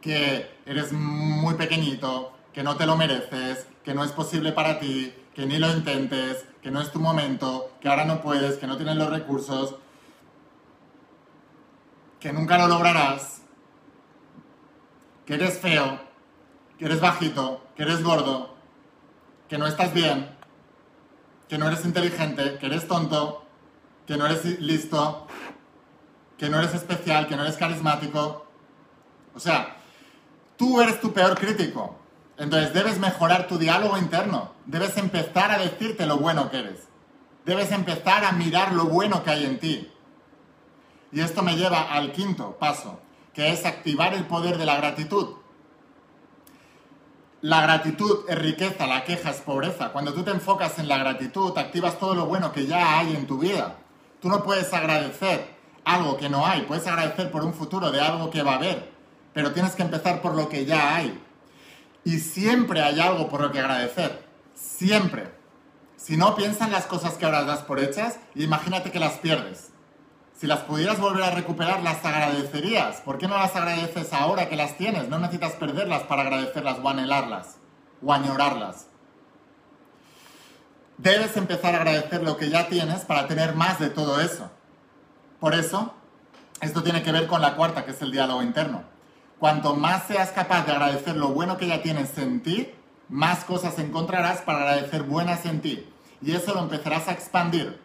que 0.00 0.50
eres 0.66 0.92
muy 0.92 1.54
pequeñito, 1.54 2.32
que 2.52 2.62
no 2.62 2.76
te 2.76 2.86
lo 2.86 2.96
mereces, 2.96 3.66
que 3.84 3.94
no 3.94 4.04
es 4.04 4.12
posible 4.12 4.52
para 4.52 4.78
ti, 4.78 5.14
que 5.34 5.46
ni 5.46 5.58
lo 5.58 5.70
intentes, 5.70 6.44
que 6.62 6.70
no 6.70 6.80
es 6.80 6.90
tu 6.90 6.98
momento, 6.98 7.72
que 7.80 7.88
ahora 7.88 8.04
no 8.04 8.20
puedes, 8.20 8.56
que 8.56 8.66
no 8.66 8.76
tienes 8.76 8.96
los 8.96 9.10
recursos, 9.10 9.76
que 12.18 12.32
nunca 12.32 12.58
lo 12.58 12.66
lograrás, 12.68 13.42
que 15.24 15.34
eres 15.34 15.58
feo, 15.58 16.00
que 16.78 16.86
eres 16.86 17.00
bajito, 17.00 17.64
que 17.76 17.82
eres 17.84 18.02
gordo, 18.02 18.56
que 19.48 19.58
no 19.58 19.66
estás 19.66 19.92
bien, 19.94 20.28
que 21.48 21.58
no 21.58 21.68
eres 21.68 21.84
inteligente, 21.84 22.58
que 22.58 22.66
eres 22.66 22.88
tonto, 22.88 23.44
que 24.06 24.16
no 24.16 24.26
eres 24.26 24.44
listo, 24.60 25.26
que 26.38 26.48
no 26.48 26.58
eres 26.60 26.72
especial, 26.74 27.26
que 27.26 27.36
no 27.36 27.42
eres 27.42 27.56
carismático. 27.56 28.46
O 29.34 29.40
sea, 29.40 29.76
tú 30.56 30.80
eres 30.80 31.00
tu 31.00 31.12
peor 31.12 31.38
crítico. 31.38 31.96
Entonces 32.38 32.72
debes 32.72 32.98
mejorar 32.98 33.48
tu 33.48 33.58
diálogo 33.58 33.98
interno. 33.98 34.52
Debes 34.64 34.96
empezar 34.96 35.50
a 35.50 35.58
decirte 35.58 36.06
lo 36.06 36.18
bueno 36.18 36.50
que 36.50 36.60
eres. 36.60 36.88
Debes 37.44 37.72
empezar 37.72 38.24
a 38.24 38.32
mirar 38.32 38.72
lo 38.72 38.84
bueno 38.84 39.24
que 39.24 39.30
hay 39.30 39.44
en 39.44 39.58
ti. 39.58 39.90
Y 41.10 41.20
esto 41.20 41.42
me 41.42 41.56
lleva 41.56 41.92
al 41.92 42.12
quinto 42.12 42.56
paso, 42.58 43.00
que 43.32 43.52
es 43.52 43.64
activar 43.64 44.14
el 44.14 44.26
poder 44.26 44.58
de 44.58 44.66
la 44.66 44.76
gratitud. 44.76 45.36
La 47.40 47.62
gratitud 47.62 48.24
es 48.28 48.38
riqueza, 48.38 48.86
la 48.86 49.04
queja 49.04 49.30
es 49.30 49.40
pobreza. 49.40 49.90
Cuando 49.90 50.12
tú 50.12 50.22
te 50.22 50.30
enfocas 50.30 50.78
en 50.78 50.88
la 50.88 50.98
gratitud, 50.98 51.56
activas 51.56 51.98
todo 51.98 52.14
lo 52.14 52.26
bueno 52.26 52.52
que 52.52 52.66
ya 52.66 52.98
hay 52.98 53.16
en 53.16 53.26
tu 53.26 53.38
vida. 53.38 53.76
Tú 54.20 54.28
no 54.28 54.42
puedes 54.42 54.72
agradecer 54.74 55.57
algo 55.88 56.16
que 56.16 56.28
no 56.28 56.46
hay, 56.46 56.62
puedes 56.62 56.86
agradecer 56.86 57.30
por 57.30 57.44
un 57.44 57.54
futuro 57.54 57.90
de 57.90 58.00
algo 58.00 58.30
que 58.30 58.42
va 58.42 58.52
a 58.52 58.56
haber, 58.56 58.90
pero 59.32 59.52
tienes 59.52 59.72
que 59.72 59.82
empezar 59.82 60.20
por 60.20 60.34
lo 60.34 60.48
que 60.48 60.66
ya 60.66 60.96
hay. 60.96 61.18
Y 62.04 62.18
siempre 62.18 62.82
hay 62.82 63.00
algo 63.00 63.28
por 63.28 63.40
lo 63.40 63.50
que 63.50 63.60
agradecer, 63.60 64.24
siempre. 64.54 65.32
Si 65.96 66.16
no, 66.16 66.36
piensa 66.36 66.66
en 66.66 66.72
las 66.72 66.86
cosas 66.86 67.14
que 67.14 67.24
ahora 67.24 67.44
das 67.44 67.60
por 67.60 67.80
hechas 67.80 68.18
imagínate 68.34 68.90
que 68.90 69.00
las 69.00 69.14
pierdes. 69.14 69.70
Si 70.38 70.46
las 70.46 70.60
pudieras 70.60 71.00
volver 71.00 71.24
a 71.24 71.32
recuperar, 71.32 71.82
las 71.82 72.04
agradecerías. 72.04 73.00
¿Por 73.00 73.18
qué 73.18 73.26
no 73.26 73.36
las 73.36 73.56
agradeces 73.56 74.12
ahora 74.12 74.48
que 74.48 74.54
las 74.54 74.76
tienes? 74.76 75.08
No 75.08 75.18
necesitas 75.18 75.54
perderlas 75.54 76.04
para 76.04 76.22
agradecerlas 76.22 76.78
o 76.80 76.88
anhelarlas 76.88 77.56
o 78.00 78.12
añorarlas. 78.12 78.86
Debes 80.96 81.36
empezar 81.36 81.74
a 81.74 81.78
agradecer 81.78 82.22
lo 82.22 82.36
que 82.36 82.50
ya 82.50 82.68
tienes 82.68 83.00
para 83.00 83.26
tener 83.26 83.56
más 83.56 83.80
de 83.80 83.90
todo 83.90 84.20
eso. 84.20 84.50
Por 85.40 85.54
eso, 85.54 85.94
esto 86.60 86.82
tiene 86.82 87.02
que 87.02 87.12
ver 87.12 87.26
con 87.26 87.40
la 87.40 87.54
cuarta, 87.54 87.84
que 87.84 87.92
es 87.92 88.02
el 88.02 88.10
diálogo 88.10 88.42
interno. 88.42 88.82
Cuanto 89.38 89.74
más 89.74 90.06
seas 90.06 90.32
capaz 90.32 90.66
de 90.66 90.72
agradecer 90.72 91.16
lo 91.16 91.28
bueno 91.28 91.56
que 91.56 91.68
ya 91.68 91.82
tienes 91.82 92.16
en 92.18 92.42
ti, 92.42 92.70
más 93.08 93.44
cosas 93.44 93.78
encontrarás 93.78 94.42
para 94.42 94.58
agradecer 94.58 95.04
buenas 95.04 95.46
en 95.46 95.60
ti. 95.60 95.86
Y 96.20 96.32
eso 96.32 96.52
lo 96.54 96.60
empezarás 96.60 97.08
a 97.08 97.12
expandir 97.12 97.78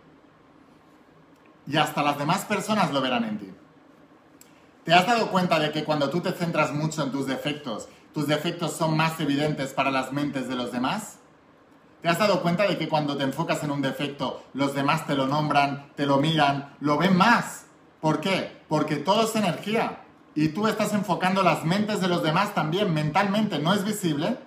y 1.66 1.78
hasta 1.78 2.04
las 2.04 2.18
demás 2.18 2.46
personas 2.46 2.92
lo 2.92 3.02
verán 3.02 3.24
en 3.24 3.40
ti. 3.40 3.54
¿Te 4.84 4.94
has 4.94 5.08
dado 5.08 5.30
cuenta 5.32 5.60
de 5.60 5.72
que 5.72 5.84
cuando 5.84 6.10
tú 6.10 6.20
te 6.20 6.32
centras 6.34 6.74
mucho 6.74 7.04
en 7.04 7.12
tus 7.12 7.26
defectos, 7.26 7.88
tus 8.14 8.28
defectos 8.28 8.74
son 8.74 8.98
más 8.98 9.20
evidentes 9.20 9.72
para 9.72 9.92
las 9.92 10.12
mentes 10.12 10.48
de 10.50 10.56
los 10.56 10.72
demás? 10.72 11.20
¿Te 12.04 12.10
has 12.10 12.20
dado 12.20 12.42
cuenta 12.42 12.68
de 12.68 12.78
que 12.78 12.90
cuando 12.90 13.16
te 13.16 13.24
enfocas 13.24 13.64
en 13.64 13.72
un 13.72 13.82
defecto, 13.82 14.44
los 14.54 14.76
demás 14.76 15.08
te 15.08 15.16
lo 15.16 15.26
nombran, 15.26 15.88
te 15.96 16.06
lo 16.06 16.18
miran, 16.18 16.76
lo 16.82 16.98
ven 16.98 17.16
más? 17.16 17.68
¿Por 18.02 18.20
qué? 18.20 18.62
Porque 18.68 18.98
todo 18.98 19.24
es 19.24 19.34
energía. 19.38 20.02
Y 20.36 20.50
tú 20.50 20.68
estás 20.68 20.92
enfocando 20.92 21.44
las 21.44 21.64
mentes 21.64 22.02
de 22.02 22.10
los 22.10 22.22
demás 22.22 22.54
también 22.54 22.94
mentalmente, 22.94 23.58
no 23.58 23.74
es 23.74 23.86
visible, 23.86 24.38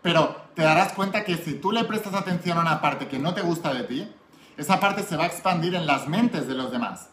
pero 0.00 0.36
te 0.54 0.62
darás 0.62 0.94
cuenta 0.94 1.22
que 1.22 1.36
si 1.36 1.52
tú 1.52 1.70
le 1.70 1.84
prestas 1.84 2.14
atención 2.14 2.56
a 2.56 2.62
una 2.62 2.80
parte 2.80 3.08
que 3.08 3.18
no 3.18 3.34
te 3.34 3.42
gusta 3.42 3.74
de 3.74 3.82
ti, 3.82 4.10
esa 4.56 4.80
parte 4.80 5.02
se 5.02 5.18
va 5.18 5.24
a 5.24 5.26
expandir 5.26 5.74
en 5.74 5.86
las 5.86 6.08
mentes 6.08 6.48
de 6.48 6.54
los 6.54 6.72
demás. 6.72 7.10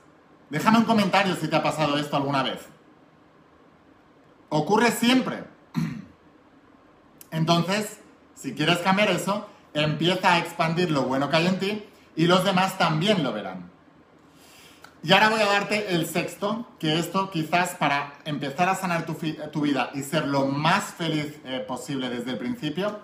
Déjame 0.50 0.78
un 0.78 0.86
comentario 0.86 1.36
si 1.36 1.50
te 1.50 1.58
ha 1.58 1.64
pasado 1.64 1.98
esto 1.98 2.16
alguna 2.16 2.42
vez. 2.42 2.70
Ocurre 4.48 4.92
siempre. 4.92 5.44
Entonces, 7.32 8.00
si 8.34 8.56
quieres 8.56 8.78
cambiar 8.78 9.10
eso, 9.10 9.50
empieza 9.74 10.34
a 10.34 10.40
expandir 10.40 10.92
lo 10.92 11.04
bueno 11.04 11.30
que 11.30 11.38
hay 11.38 11.48
en 11.48 11.60
ti 11.60 11.84
y 12.16 12.28
los 12.28 12.44
demás 12.44 12.78
también 12.78 13.24
lo 13.24 13.34
verán. 13.34 13.72
Y 15.06 15.12
ahora 15.12 15.30
voy 15.30 15.42
a 15.42 15.46
darte 15.46 15.94
el 15.96 16.08
sexto, 16.08 16.66
que 16.80 16.98
esto 16.98 17.30
quizás 17.30 17.72
para 17.72 18.14
empezar 18.24 18.70
a 18.70 18.76
sanar 18.76 19.06
tu, 19.06 19.62
vida 19.62 19.92
y 19.94 20.02
ser 20.02 20.28
lo 20.28 20.46
más 20.46 20.86
feliz 20.94 21.40
eh, 21.44 21.60
posible 21.68 22.10
desde 22.10 22.32
el 22.32 22.38
principio, 22.38 23.00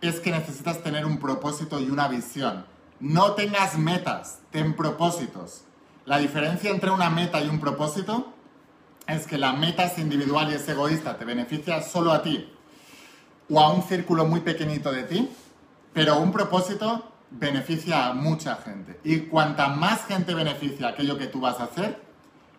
es 0.00 0.20
que 0.20 0.30
necesitas 0.30 0.84
tener 0.84 1.04
un 1.04 1.18
propósito 1.18 1.80
y 1.80 1.90
una 1.90 2.06
visión. 2.06 2.64
No 3.00 3.32
tengas 3.32 3.76
metas, 3.76 4.38
ten 4.52 4.76
propósitos. 4.76 5.64
La 6.04 6.18
diferencia 6.18 6.70
entre 6.70 6.90
una 6.90 7.10
meta 7.10 7.42
y 7.42 7.48
un 7.48 7.58
propósito 7.58 8.32
es 9.08 9.26
que 9.26 9.36
la 9.36 9.52
meta 9.52 9.84
es 9.84 9.98
individual 9.98 10.50
y 10.52 10.54
es 10.54 10.68
egoísta, 10.68 11.18
te 11.18 11.24
beneficia 11.24 11.82
solo 11.82 12.12
a 12.12 12.22
ti 12.22 12.52
o 13.50 13.60
a 13.60 13.72
un 13.72 13.82
círculo 13.82 14.26
muy 14.26 14.40
pequeñito 14.40 14.92
de 14.92 15.02
ti, 15.02 15.28
pero 15.92 16.18
un 16.18 16.32
propósito 16.32 17.12
beneficia 17.30 18.06
a 18.06 18.14
mucha 18.14 18.56
gente. 18.56 19.00
Y 19.04 19.20
cuanta 19.20 19.68
más 19.68 20.06
gente 20.06 20.34
beneficia 20.34 20.88
aquello 20.88 21.18
que 21.18 21.26
tú 21.26 21.40
vas 21.40 21.60
a 21.60 21.64
hacer, 21.64 22.02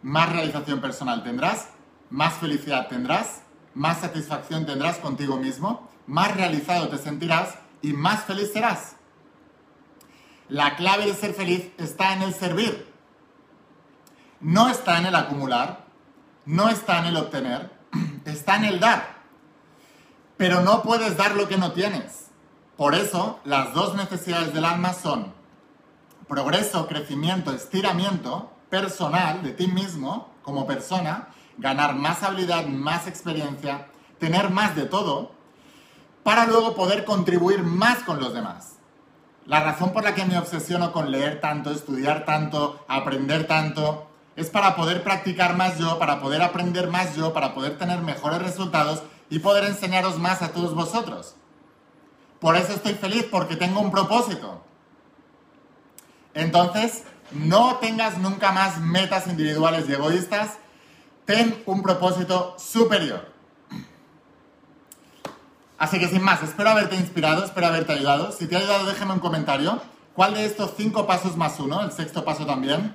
más 0.01 0.31
realización 0.31 0.81
personal 0.81 1.23
tendrás, 1.23 1.69
más 2.09 2.33
felicidad 2.35 2.87
tendrás, 2.87 3.41
más 3.73 4.01
satisfacción 4.01 4.65
tendrás 4.65 4.97
contigo 4.97 5.37
mismo, 5.37 5.89
más 6.07 6.35
realizado 6.35 6.89
te 6.89 6.97
sentirás 6.97 7.55
y 7.81 7.93
más 7.93 8.23
feliz 8.23 8.51
serás. 8.51 8.95
La 10.49 10.75
clave 10.75 11.05
de 11.05 11.13
ser 11.13 11.33
feliz 11.33 11.71
está 11.77 12.13
en 12.13 12.21
el 12.21 12.33
servir. 12.33 12.91
No 14.41 14.69
está 14.69 14.97
en 14.97 15.05
el 15.05 15.15
acumular, 15.15 15.85
no 16.45 16.67
está 16.67 16.99
en 16.99 17.05
el 17.05 17.17
obtener, 17.17 17.71
está 18.25 18.57
en 18.57 18.65
el 18.65 18.79
dar. 18.79 19.23
Pero 20.35 20.61
no 20.61 20.83
puedes 20.83 21.15
dar 21.15 21.35
lo 21.35 21.47
que 21.47 21.57
no 21.57 21.71
tienes. 21.71 22.27
Por 22.77 22.95
eso, 22.95 23.39
las 23.45 23.73
dos 23.73 23.95
necesidades 23.95 24.53
del 24.53 24.65
alma 24.65 24.93
son 24.93 25.31
progreso, 26.27 26.87
crecimiento, 26.87 27.51
estiramiento 27.53 28.51
personal 28.69 29.43
de 29.43 29.51
ti 29.51 29.67
mismo 29.67 30.31
como 30.41 30.65
persona, 30.65 31.27
ganar 31.57 31.93
más 31.93 32.23
habilidad, 32.23 32.65
más 32.65 33.07
experiencia, 33.07 33.87
tener 34.17 34.49
más 34.49 34.75
de 34.75 34.85
todo, 34.85 35.31
para 36.23 36.47
luego 36.47 36.73
poder 36.73 37.05
contribuir 37.05 37.61
más 37.61 37.99
con 37.99 38.19
los 38.19 38.33
demás. 38.33 38.77
La 39.45 39.61
razón 39.61 39.91
por 39.93 40.03
la 40.03 40.15
que 40.15 40.25
me 40.25 40.39
obsesiono 40.39 40.93
con 40.93 41.11
leer 41.11 41.41
tanto, 41.41 41.69
estudiar 41.69 42.25
tanto, 42.25 42.83
aprender 42.87 43.45
tanto, 43.45 44.07
es 44.35 44.49
para 44.49 44.75
poder 44.75 45.03
practicar 45.03 45.55
más 45.55 45.77
yo, 45.77 45.99
para 45.99 46.19
poder 46.19 46.41
aprender 46.41 46.87
más 46.87 47.15
yo, 47.15 47.33
para 47.33 47.53
poder 47.53 47.77
tener 47.77 48.01
mejores 48.01 48.41
resultados 48.41 49.03
y 49.29 49.39
poder 49.39 49.65
enseñaros 49.65 50.17
más 50.17 50.41
a 50.41 50.53
todos 50.53 50.73
vosotros. 50.73 51.35
Por 52.43 52.57
eso 52.57 52.73
estoy 52.73 52.95
feliz, 52.95 53.25
porque 53.31 53.55
tengo 53.55 53.79
un 53.79 53.89
propósito. 53.89 54.62
Entonces, 56.33 57.03
no 57.31 57.77
tengas 57.77 58.17
nunca 58.17 58.51
más 58.51 58.81
metas 58.81 59.27
individuales 59.27 59.85
y 59.88 59.93
egoístas, 59.93 60.57
ten 61.23 61.63
un 61.65 61.81
propósito 61.81 62.57
superior. 62.59 63.31
Así 65.77 66.00
que 66.00 66.09
sin 66.09 66.21
más, 66.21 66.43
espero 66.43 66.71
haberte 66.71 66.97
inspirado, 66.97 67.45
espero 67.45 67.67
haberte 67.67 67.93
ayudado. 67.93 68.33
Si 68.33 68.45
te 68.45 68.57
ha 68.57 68.59
ayudado, 68.59 68.88
déjame 68.88 69.13
un 69.13 69.19
comentario. 69.21 69.81
¿Cuál 70.13 70.33
de 70.33 70.43
estos 70.43 70.73
cinco 70.75 71.07
pasos 71.07 71.38
más 71.38 71.57
uno, 71.62 71.81
el 71.81 71.93
sexto 71.93 72.25
paso 72.25 72.45
también, 72.45 72.93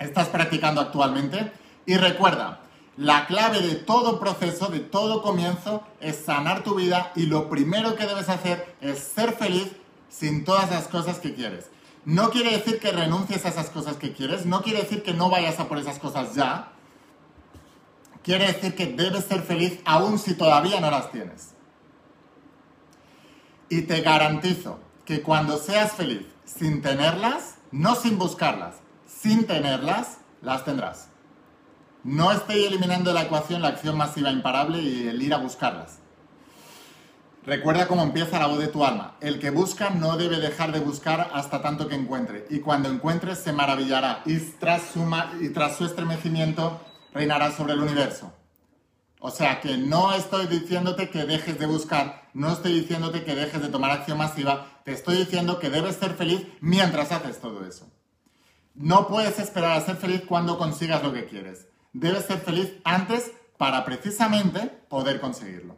estás 0.00 0.26
practicando 0.26 0.80
actualmente? 0.80 1.52
Y 1.86 1.98
recuerda, 1.98 2.58
la 2.96 3.26
clave 3.26 3.60
de 3.60 3.76
todo 3.76 4.20
proceso, 4.20 4.66
de 4.66 4.80
todo 4.80 5.22
comienzo, 5.22 5.82
es 6.00 6.16
sanar 6.16 6.62
tu 6.62 6.74
vida 6.74 7.12
y 7.16 7.26
lo 7.26 7.48
primero 7.48 7.96
que 7.96 8.06
debes 8.06 8.28
hacer 8.28 8.76
es 8.80 8.98
ser 8.98 9.32
feliz 9.32 9.68
sin 10.10 10.44
todas 10.44 10.70
las 10.70 10.88
cosas 10.88 11.18
que 11.18 11.34
quieres. 11.34 11.70
No 12.04 12.30
quiere 12.30 12.50
decir 12.52 12.80
que 12.80 12.92
renuncies 12.92 13.46
a 13.46 13.48
esas 13.48 13.70
cosas 13.70 13.96
que 13.96 14.12
quieres, 14.12 14.44
no 14.44 14.62
quiere 14.62 14.82
decir 14.82 15.02
que 15.02 15.14
no 15.14 15.30
vayas 15.30 15.58
a 15.58 15.68
por 15.68 15.78
esas 15.78 15.98
cosas 15.98 16.34
ya. 16.34 16.72
Quiere 18.22 18.46
decir 18.46 18.74
que 18.74 18.86
debes 18.86 19.24
ser 19.24 19.42
feliz 19.42 19.80
aún 19.84 20.18
si 20.18 20.34
todavía 20.34 20.80
no 20.80 20.90
las 20.90 21.10
tienes. 21.10 21.50
Y 23.68 23.82
te 23.82 24.02
garantizo 24.02 24.78
que 25.04 25.22
cuando 25.22 25.56
seas 25.56 25.92
feliz 25.92 26.26
sin 26.44 26.82
tenerlas, 26.82 27.56
no 27.70 27.94
sin 27.94 28.18
buscarlas, 28.18 28.76
sin 29.06 29.46
tenerlas, 29.46 30.18
las 30.42 30.64
tendrás. 30.64 31.08
No 32.04 32.32
estoy 32.32 32.64
eliminando 32.64 33.10
de 33.10 33.14
la 33.14 33.22
ecuación 33.22 33.62
la 33.62 33.68
acción 33.68 33.96
masiva 33.96 34.30
imparable 34.32 34.80
y 34.80 35.06
el 35.06 35.22
ir 35.22 35.32
a 35.32 35.38
buscarlas. 35.38 36.00
Recuerda 37.46 37.86
cómo 37.86 38.02
empieza 38.02 38.40
la 38.40 38.46
voz 38.46 38.58
de 38.58 38.66
tu 38.66 38.84
alma. 38.84 39.16
El 39.20 39.38
que 39.38 39.50
busca 39.50 39.90
no 39.90 40.16
debe 40.16 40.38
dejar 40.38 40.72
de 40.72 40.80
buscar 40.80 41.30
hasta 41.32 41.62
tanto 41.62 41.86
que 41.86 41.94
encuentre. 41.94 42.46
Y 42.50 42.58
cuando 42.58 42.88
encuentre 42.88 43.36
se 43.36 43.52
maravillará 43.52 44.22
y 44.26 44.38
tras 44.38 44.82
su, 44.92 45.08
y 45.40 45.50
tras 45.50 45.76
su 45.76 45.84
estremecimiento 45.84 46.80
reinará 47.12 47.52
sobre 47.52 47.74
el 47.74 47.80
universo. 47.80 48.32
O 49.20 49.30
sea 49.30 49.60
que 49.60 49.76
no 49.76 50.12
estoy 50.12 50.46
diciéndote 50.46 51.08
que 51.08 51.24
dejes 51.24 51.56
de 51.56 51.66
buscar, 51.66 52.28
no 52.34 52.52
estoy 52.52 52.72
diciéndote 52.72 53.22
que 53.22 53.36
dejes 53.36 53.62
de 53.62 53.68
tomar 53.68 53.92
acción 53.92 54.18
masiva, 54.18 54.80
te 54.84 54.90
estoy 54.90 55.18
diciendo 55.18 55.60
que 55.60 55.70
debes 55.70 55.96
ser 55.96 56.14
feliz 56.14 56.48
mientras 56.60 57.12
haces 57.12 57.40
todo 57.40 57.64
eso. 57.64 57.88
No 58.74 59.06
puedes 59.06 59.38
esperar 59.38 59.78
a 59.78 59.80
ser 59.80 59.96
feliz 59.96 60.22
cuando 60.26 60.58
consigas 60.58 61.04
lo 61.04 61.12
que 61.12 61.26
quieres. 61.26 61.68
Debes 61.92 62.24
ser 62.24 62.38
feliz 62.38 62.72
antes 62.84 63.32
para 63.58 63.84
precisamente 63.84 64.60
poder 64.88 65.20
conseguirlo. 65.20 65.76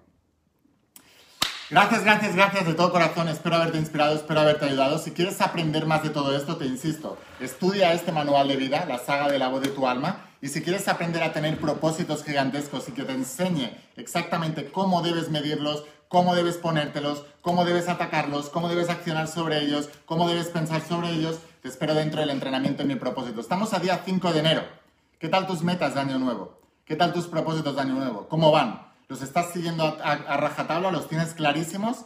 Gracias, 1.70 2.04
gracias, 2.04 2.36
gracias 2.36 2.66
de 2.66 2.74
todo 2.74 2.92
corazón. 2.92 3.28
Espero 3.28 3.56
haberte 3.56 3.78
inspirado, 3.78 4.14
espero 4.14 4.40
haberte 4.40 4.66
ayudado. 4.66 4.98
Si 4.98 5.12
quieres 5.12 5.40
aprender 5.40 5.86
más 5.86 6.02
de 6.02 6.10
todo 6.10 6.36
esto, 6.36 6.56
te 6.56 6.66
insisto, 6.66 7.18
estudia 7.40 7.92
este 7.94 8.12
manual 8.12 8.48
de 8.48 8.56
vida, 8.56 8.84
la 8.86 8.98
saga 8.98 9.28
de 9.28 9.38
la 9.38 9.48
voz 9.48 9.62
de 9.62 9.70
tu 9.70 9.88
alma 9.88 10.28
y 10.40 10.48
si 10.48 10.62
quieres 10.62 10.86
aprender 10.88 11.22
a 11.22 11.32
tener 11.32 11.58
propósitos 11.58 12.22
gigantescos 12.22 12.88
y 12.88 12.92
que 12.92 13.04
te 13.04 13.12
enseñe 13.12 13.70
exactamente 13.96 14.70
cómo 14.70 15.00
debes 15.00 15.30
medirlos, 15.30 15.84
cómo 16.08 16.34
debes 16.34 16.58
ponértelos, 16.58 17.24
cómo 17.40 17.64
debes 17.64 17.88
atacarlos, 17.88 18.50
cómo 18.50 18.68
debes 18.68 18.90
accionar 18.90 19.26
sobre 19.26 19.62
ellos, 19.62 19.88
cómo 20.04 20.28
debes 20.28 20.48
pensar 20.48 20.82
sobre 20.82 21.10
ellos, 21.10 21.38
te 21.62 21.68
espero 21.68 21.94
dentro 21.94 22.20
del 22.20 22.30
entrenamiento 22.30 22.82
en 22.82 22.88
mi 22.88 22.96
propósito. 22.96 23.40
Estamos 23.40 23.72
a 23.72 23.78
día 23.78 24.02
5 24.04 24.32
de 24.34 24.38
enero. 24.38 24.83
¿Qué 25.24 25.30
tal 25.30 25.46
tus 25.46 25.62
metas 25.62 25.94
de 25.94 26.00
año 26.00 26.18
nuevo? 26.18 26.60
¿Qué 26.84 26.96
tal 26.96 27.14
tus 27.14 27.28
propósitos 27.28 27.74
de 27.74 27.80
año 27.80 27.94
nuevo? 27.94 28.28
¿Cómo 28.28 28.50
van? 28.52 28.92
¿Los 29.08 29.22
estás 29.22 29.54
siguiendo 29.54 29.82
a, 29.82 30.12
a 30.12 30.36
rajatabla? 30.36 30.90
¿Los 30.90 31.08
tienes 31.08 31.32
clarísimos? 31.32 32.04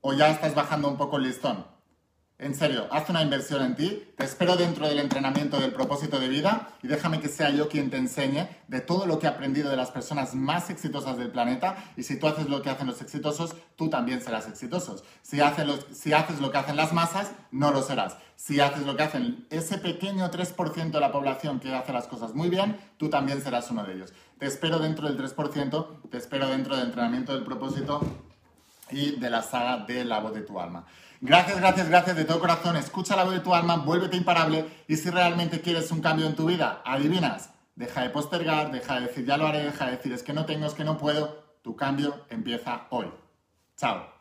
¿O 0.00 0.12
ya 0.12 0.30
estás 0.30 0.54
bajando 0.54 0.86
un 0.86 0.96
poco 0.96 1.16
el 1.16 1.24
listón? 1.24 1.66
En 2.36 2.56
serio, 2.56 2.88
haz 2.90 3.08
una 3.10 3.22
inversión 3.22 3.62
en 3.62 3.76
ti, 3.76 4.08
te 4.16 4.24
espero 4.24 4.56
dentro 4.56 4.88
del 4.88 4.98
entrenamiento 4.98 5.60
del 5.60 5.72
propósito 5.72 6.18
de 6.18 6.28
vida 6.28 6.70
y 6.82 6.88
déjame 6.88 7.20
que 7.20 7.28
sea 7.28 7.50
yo 7.50 7.68
quien 7.68 7.90
te 7.90 7.96
enseñe 7.96 8.48
de 8.66 8.80
todo 8.80 9.06
lo 9.06 9.20
que 9.20 9.26
he 9.26 9.30
aprendido 9.30 9.70
de 9.70 9.76
las 9.76 9.92
personas 9.92 10.34
más 10.34 10.68
exitosas 10.68 11.16
del 11.16 11.30
planeta 11.30 11.76
y 11.96 12.02
si 12.02 12.18
tú 12.18 12.26
haces 12.26 12.48
lo 12.48 12.60
que 12.60 12.70
hacen 12.70 12.88
los 12.88 13.00
exitosos, 13.00 13.54
tú 13.76 13.88
también 13.88 14.20
serás 14.20 14.48
exitoso. 14.48 14.96
Si 15.22 15.38
si 15.92 16.12
haces 16.12 16.40
lo 16.40 16.50
que 16.50 16.58
hacen 16.58 16.76
las 16.76 16.92
masas, 16.92 17.30
no 17.52 17.70
lo 17.70 17.82
serás. 17.82 18.16
Si 18.34 18.58
haces 18.58 18.84
lo 18.84 18.96
que 18.96 19.04
hacen 19.04 19.46
ese 19.50 19.78
pequeño 19.78 20.28
3% 20.28 20.90
de 20.90 21.00
la 21.00 21.12
población 21.12 21.60
que 21.60 21.72
hace 21.72 21.92
las 21.92 22.08
cosas 22.08 22.34
muy 22.34 22.50
bien, 22.50 22.76
tú 22.96 23.10
también 23.10 23.40
serás 23.42 23.70
uno 23.70 23.84
de 23.84 23.94
ellos. 23.94 24.12
Te 24.40 24.46
espero 24.46 24.80
dentro 24.80 25.06
del 25.06 25.16
3%, 25.16 26.10
te 26.10 26.18
espero 26.18 26.48
dentro 26.48 26.74
del 26.74 26.86
entrenamiento 26.86 27.32
del 27.32 27.44
propósito 27.44 28.00
y 28.90 29.12
de 29.12 29.30
la 29.30 29.42
saga 29.42 29.84
de 29.86 30.04
la 30.04 30.18
voz 30.18 30.34
de 30.34 30.42
tu 30.42 30.58
alma. 30.60 30.84
Gracias, 31.26 31.58
gracias, 31.58 31.88
gracias 31.88 32.16
de 32.16 32.26
todo 32.26 32.38
corazón. 32.38 32.76
Escucha 32.76 33.16
la 33.16 33.24
voz 33.24 33.32
de 33.32 33.40
tu 33.40 33.54
alma, 33.54 33.76
vuélvete 33.76 34.14
imparable 34.14 34.66
y 34.86 34.96
si 34.96 35.08
realmente 35.08 35.62
quieres 35.62 35.90
un 35.90 36.02
cambio 36.02 36.26
en 36.26 36.36
tu 36.36 36.44
vida, 36.44 36.82
adivinas, 36.84 37.48
deja 37.76 38.02
de 38.02 38.10
postergar, 38.10 38.70
deja 38.70 38.96
de 38.96 39.06
decir 39.06 39.24
ya 39.24 39.38
lo 39.38 39.46
haré, 39.46 39.64
deja 39.64 39.86
de 39.86 39.92
decir 39.92 40.12
es 40.12 40.22
que 40.22 40.34
no 40.34 40.44
tengo, 40.44 40.66
es 40.66 40.74
que 40.74 40.84
no 40.84 40.98
puedo. 40.98 41.42
Tu 41.62 41.74
cambio 41.76 42.26
empieza 42.28 42.88
hoy. 42.90 43.10
Chao. 43.74 44.13